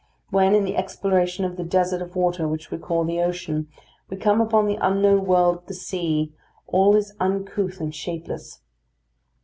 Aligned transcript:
When, 0.31 0.55
in 0.55 0.63
the 0.63 0.75
exploration 0.77 1.45
of 1.45 1.57
the 1.57 1.63
desert 1.63 2.01
of 2.01 2.15
water 2.15 2.47
which 2.47 2.71
we 2.71 2.79
call 2.79 3.03
the 3.03 3.21
ocean, 3.21 3.67
we 4.09 4.17
come 4.17 4.41
upon 4.41 4.65
the 4.65 4.79
unknown 4.81 5.25
world 5.27 5.57
of 5.57 5.65
the 5.67 5.75
sea, 5.75 6.33
all 6.65 6.95
is 6.95 7.13
uncouth 7.19 7.79
and 7.79 7.93
shapeless. 7.93 8.61